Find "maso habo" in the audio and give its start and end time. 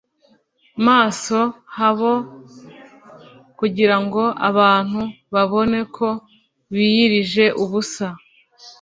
0.85-2.11